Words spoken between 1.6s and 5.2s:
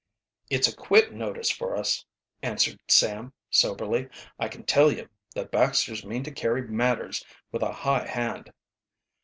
us," answered Sam soberly. "I can tell you,